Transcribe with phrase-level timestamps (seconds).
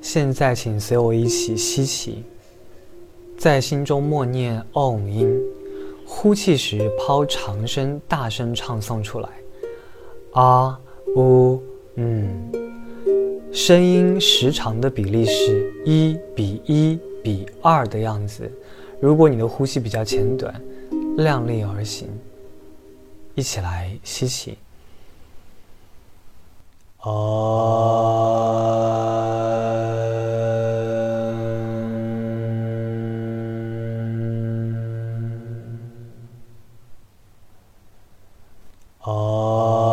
[0.00, 2.22] 现在，请随我一起吸气，
[3.38, 5.40] 在心中默念 “Om” 音，
[6.06, 9.28] 呼气时抛长声，大声唱诵出来。
[10.32, 10.78] 啊
[11.16, 11.62] 呜
[11.94, 12.50] 嗯，
[13.52, 18.50] 声音时长的比例是一比一比二的样子。
[19.00, 20.60] 如果你的呼吸比较浅短，
[21.16, 22.08] 量力而行。
[23.34, 24.58] 一起来吸气。
[26.98, 27.10] 啊。
[39.06, 39.84] Oh.